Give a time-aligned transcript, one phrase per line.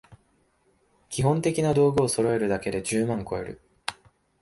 [1.11, 3.61] 基本的な道具をそろえるだけで十万こえる